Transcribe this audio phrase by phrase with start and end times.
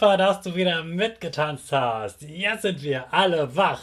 [0.00, 2.22] Super, dass du wieder mitgetanzt hast.
[2.22, 3.82] Jetzt sind wir alle wach.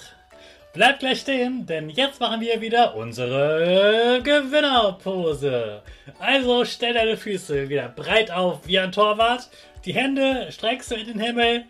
[0.74, 5.84] Bleib gleich stehen, denn jetzt machen wir wieder unsere Gewinnerpose.
[6.18, 9.48] Also stell deine Füße wieder breit auf wie ein Torwart,
[9.86, 11.66] die Hände streckst du in den Himmel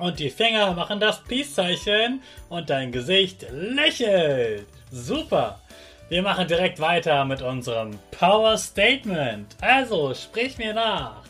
[0.00, 4.66] und die Finger machen das Peace-Zeichen und dein Gesicht lächelt.
[4.90, 5.60] Super.
[6.08, 9.54] Wir machen direkt weiter mit unserem Power Statement.
[9.60, 11.22] Also sprich mir nach.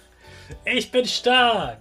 [0.64, 1.80] Ich bin stark.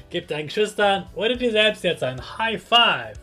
[0.11, 3.17] Gib deinen Geschwistern oder dir selbst jetzt ein High Five.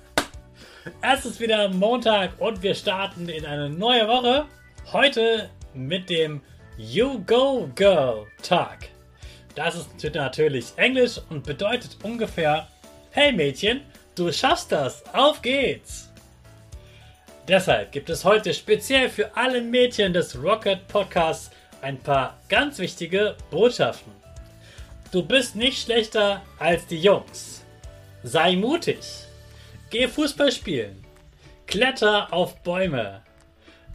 [1.02, 4.46] Es ist wieder Montag und wir starten in eine neue Woche.
[4.90, 6.40] Heute mit dem
[6.78, 8.88] You Go Girl Tag.
[9.54, 12.66] Das ist natürlich Englisch und bedeutet ungefähr:
[13.10, 13.82] Hey Mädchen,
[14.14, 16.10] du schaffst das, auf geht's!
[17.46, 21.50] Deshalb gibt es heute speziell für alle Mädchen des Rocket Podcasts
[21.82, 24.12] ein paar ganz wichtige Botschaften.
[25.10, 27.64] Du bist nicht schlechter als die Jungs.
[28.22, 28.98] Sei mutig.
[29.88, 31.02] Geh Fußball spielen.
[31.66, 33.22] Kletter auf Bäume.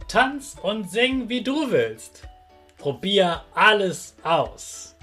[0.08, 2.26] Tanz und sing, wie du willst.
[2.78, 4.96] Probier alles aus.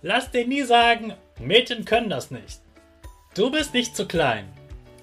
[0.00, 2.60] Lass dir nie sagen, Mädchen können das nicht.
[3.34, 4.48] Du bist nicht zu klein.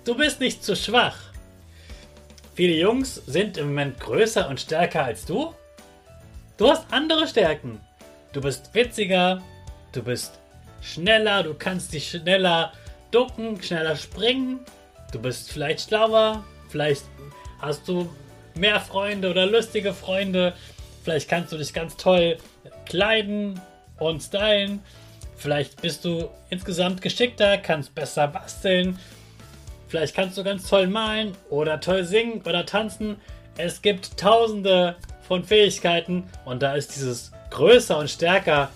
[0.05, 1.17] Du bist nicht zu schwach.
[2.55, 5.53] Viele Jungs sind im Moment größer und stärker als du.
[6.57, 7.79] Du hast andere Stärken.
[8.33, 9.43] Du bist witziger,
[9.95, 10.39] Du bist
[10.81, 12.73] schneller, du kannst dich schneller
[13.11, 14.59] ducken, schneller springen.
[15.13, 17.05] Du bist vielleicht schlauer, vielleicht
[17.61, 18.09] hast du
[18.55, 20.53] mehr Freunde oder lustige Freunde.
[21.05, 22.37] Vielleicht kannst du dich ganz toll
[22.85, 23.61] kleiden
[23.97, 24.81] und stylen.
[25.37, 28.99] Vielleicht bist du insgesamt geschickter, kannst besser basteln.
[29.87, 33.15] Vielleicht kannst du ganz toll malen oder toll singen oder tanzen.
[33.55, 38.71] Es gibt tausende von Fähigkeiten und da ist dieses größer und stärker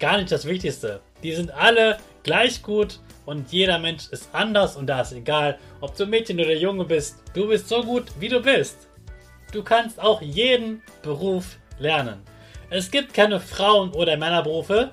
[0.00, 1.00] gar nicht das Wichtigste.
[1.22, 5.94] Die sind alle gleich gut und jeder Mensch ist anders und da ist egal, ob
[5.96, 7.22] du Mädchen oder Junge bist.
[7.34, 8.88] Du bist so gut, wie du bist.
[9.52, 12.22] Du kannst auch jeden Beruf lernen.
[12.70, 14.90] Es gibt keine Frauen- oder Männerberufe.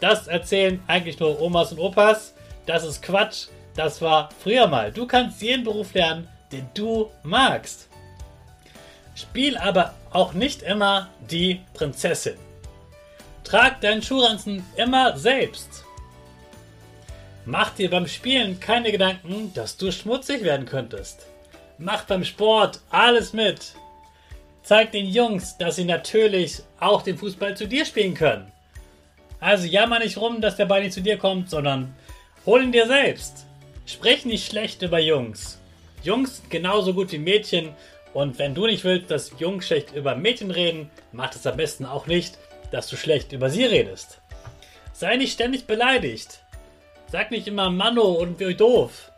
[0.00, 2.34] Das erzählen eigentlich nur Omas und Opas.
[2.66, 3.48] Das ist Quatsch.
[3.74, 4.92] Das war früher mal.
[4.92, 7.88] Du kannst jeden Beruf lernen, den du magst.
[9.14, 12.36] Spiel aber auch nicht immer die Prinzessin.
[13.44, 15.84] Trag deinen Schuhranzen immer selbst.
[17.44, 21.26] Mach dir beim Spielen keine Gedanken, dass du schmutzig werden könntest.
[21.76, 23.74] Mach beim Sport alles mit.
[24.62, 28.50] Zeig den Jungs, dass sie natürlich auch den Fußball zu dir spielen können.
[29.40, 31.94] Also jammer nicht rum, dass der Ball nicht zu dir kommt, sondern
[32.46, 33.44] hol ihn dir selbst.
[33.84, 35.58] Sprich nicht schlecht über Jungs.
[36.02, 37.74] Jungs sind genauso gut wie Mädchen
[38.14, 41.84] und wenn du nicht willst, dass Jungs schlecht über Mädchen reden, mach es am besten
[41.84, 42.38] auch nicht,
[42.74, 44.20] dass du schlecht über sie redest.
[44.92, 46.40] Sei nicht ständig beleidigt.
[47.06, 49.12] Sag nicht immer Manno und wie doof.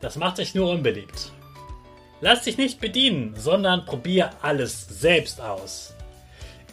[0.00, 1.30] Das macht dich nur unbeliebt.
[2.20, 5.94] Lass dich nicht bedienen, sondern probier alles selbst aus.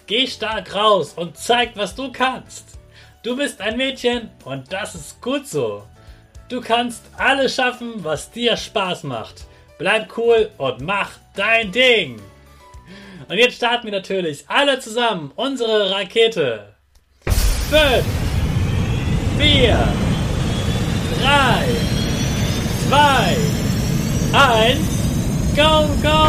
[0.07, 2.79] Geh stark raus und zeig, was du kannst.
[3.21, 5.83] Du bist ein Mädchen und das ist gut so.
[6.49, 9.45] Du kannst alles schaffen, was dir Spaß macht.
[9.77, 12.19] Bleib cool und mach dein Ding.
[13.29, 16.73] Und jetzt starten wir natürlich alle zusammen unsere Rakete.
[17.25, 18.05] 5,
[19.37, 19.77] 4,
[21.21, 21.65] 3,
[22.89, 23.37] 2,
[24.33, 24.79] 1,
[25.55, 26.26] go, go!